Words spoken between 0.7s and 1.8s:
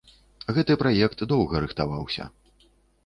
праект доўга